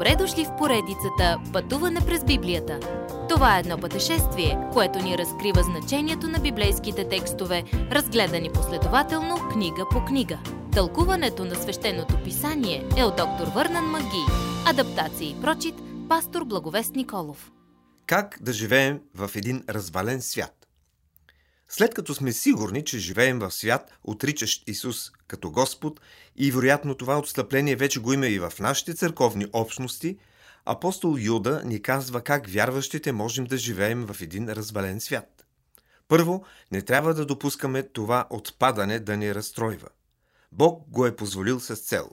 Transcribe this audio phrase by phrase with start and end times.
[0.00, 2.80] Добре дошли в поредицата Пътуване през Библията.
[3.28, 10.04] Това е едно пътешествие, което ни разкрива значението на библейските текстове, разгледани последователно книга по
[10.04, 10.38] книга.
[10.72, 14.24] Тълкуването на свещеното писание е от доктор Върнан Маги.
[14.66, 15.74] Адаптация и прочит,
[16.08, 17.50] пастор Благовест Николов.
[18.06, 20.59] Как да живеем в един развален свят?
[21.72, 26.00] След като сме сигурни, че живеем в свят, отричащ Исус като Господ
[26.36, 30.18] и вероятно това отстъпление вече го има и в нашите църковни общности,
[30.64, 35.46] апостол Юда ни казва как вярващите можем да живеем в един развален свят.
[36.08, 39.88] Първо, не трябва да допускаме това отпадане да ни разстройва.
[40.52, 42.10] Бог го е позволил с цел.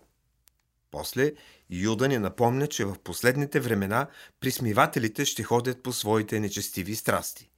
[0.92, 1.34] После
[1.70, 4.08] Юда ни напомня, че в последните времена
[4.40, 7.50] присмивателите ще ходят по своите нечестиви страсти–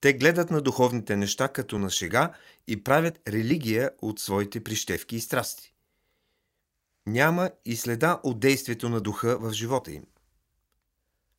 [0.00, 2.32] те гледат на духовните неща като на шега
[2.66, 5.74] и правят религия от своите прищевки и страсти.
[7.06, 10.04] Няма и следа от действието на духа в живота им.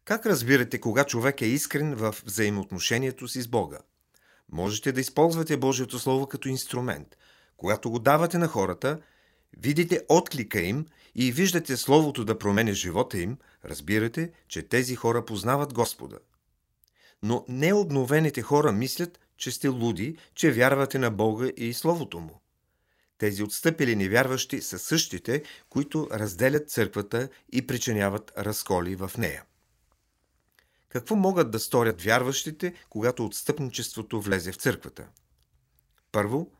[0.05, 3.79] Как разбирате кога човек е искрен в взаимоотношението си с Бога?
[4.51, 7.17] Можете да използвате Божието Слово като инструмент.
[7.57, 8.99] Когато го давате на хората,
[9.57, 15.73] видите отклика им и виждате Словото да променя живота им, разбирате, че тези хора познават
[15.73, 16.19] Господа–
[17.23, 22.41] но необновените хора мислят, че сте луди, че вярвате на Бога и Словото Му.
[23.17, 29.43] Тези отстъпили невярващи са същите, които разделят църквата и причиняват разколи в нея.
[30.89, 35.07] Какво могат да сторят вярващите, когато отстъпничеството влезе в църквата?
[36.11, 36.51] Първо,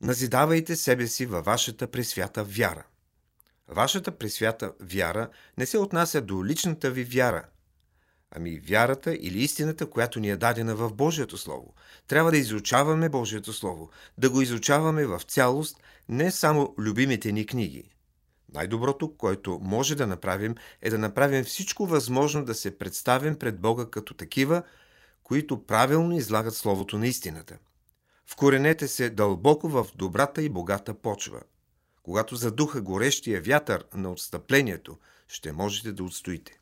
[0.00, 2.86] назидавайте себе си във вашата пресвята вяра.
[3.68, 7.44] Вашата пресвята вяра не се отнася до личната ви вяра,
[8.36, 11.74] Ами вярата или истината, която ни е дадена в Божието Слово.
[12.06, 15.76] Трябва да изучаваме Божието Слово, да го изучаваме в цялост,
[16.08, 17.90] не само любимите ни книги.
[18.54, 23.86] Най-доброто, което може да направим, е да направим всичко възможно да се представим пред Бога
[23.90, 24.62] като такива,
[25.22, 27.58] които правилно излагат Словото на истината.
[28.26, 31.40] Вкоренете се дълбоко в добрата и богата почва.
[32.02, 36.61] Когато задуха горещия вятър на отстъплението, ще можете да отстоите.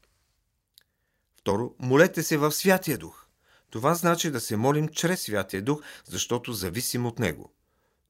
[1.40, 3.26] Второ, молете се в Святия Дух.
[3.70, 7.52] Това значи да се молим чрез Святия Дух, защото зависим от Него.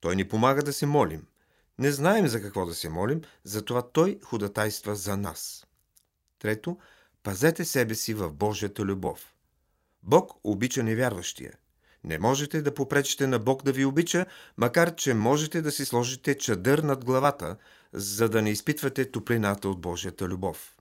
[0.00, 1.26] Той ни помага да се молим.
[1.78, 5.66] Не знаем за какво да се молим, затова Той ходатайства за нас.
[6.38, 6.78] Трето,
[7.22, 9.34] пазете себе си в Божията любов.
[10.02, 11.52] Бог обича невярващия.
[12.04, 14.26] Не можете да попречите на Бог да ви обича,
[14.56, 17.56] макар че можете да си сложите чадър над главата,
[17.92, 20.76] за да не изпитвате топлината от Божията любов.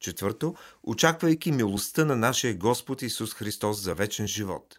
[0.00, 4.78] Четвърто, очаквайки милостта на нашия Господ Исус Христос за вечен живот.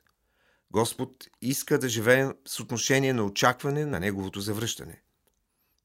[0.72, 5.02] Господ иска да живеем с отношение на очакване на Неговото завръщане.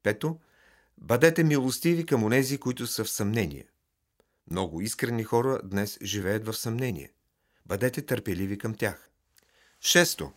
[0.02, 0.38] Пето,
[0.98, 3.66] бъдете милостиви към онези, които са в съмнение.
[4.50, 7.12] Много искрени хора днес живеят в съмнение.
[7.66, 9.10] Бъдете търпеливи към тях.
[9.80, 10.32] Шесто.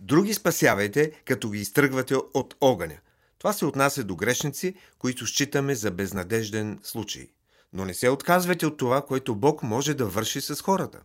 [0.00, 2.98] Други спасявайте, като ги изтръгвате от огъня.
[3.38, 7.30] Това се отнася до грешници, които считаме за безнадежден случай
[7.72, 11.02] но не се отказвайте от това, което Бог може да върши с хората.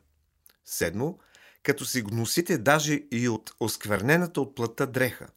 [0.66, 1.18] Седмо,
[1.64, 5.28] като се гносите даже и от осквернената от плътта дреха.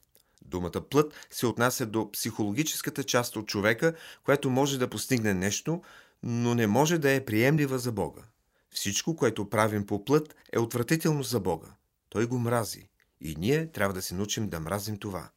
[0.44, 3.94] Думата плът се отнася до психологическата част от човека,
[4.25, 5.82] която може да постигне нещо,
[6.22, 8.22] но не може да е приемлива за Бога.
[8.70, 11.69] Всичко, което правим по плът, е отвратително за Бога.
[12.08, 12.88] Той го мрази.
[13.20, 15.31] И ние трябва да се научим да мразим това.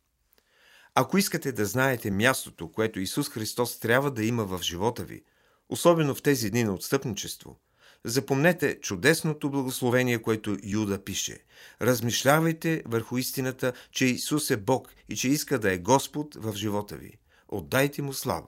[0.96, 5.24] Ако искате да знаете мястото, което Исус Христос трябва да има в живота ви–
[5.70, 7.60] особено в тези дни на отстъпничество.
[8.06, 11.44] Запомнете чудесното благословение, което Юда пише.
[11.82, 16.96] Размишлявайте върху истината, че Исус е Бог и че иска да е Господ в живота
[16.96, 17.12] ви.
[17.48, 18.48] Отдайте му слава.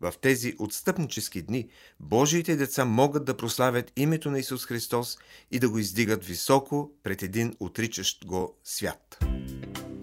[0.00, 1.68] В тези отстъпнически дни
[2.00, 5.18] Божиите деца могат да прославят името на Исус Христос
[5.50, 9.18] и да го издигат високо пред един отричащ го свят.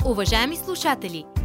[0.05, 1.44] Уважаеми слушатели!